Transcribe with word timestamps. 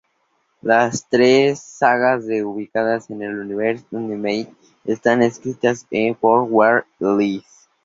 Las 0.63 1.07
tres 1.07 1.59
sagas 1.59 2.23
están 2.23 2.45
ubicadas 2.47 3.07
en 3.11 3.21
universo 3.21 3.85
Ultimate 3.91 4.51
y 4.83 4.91
están 4.91 5.21
escritas 5.21 5.85
por 6.19 6.41
Warren 6.51 6.85
Ellis. 6.99 7.69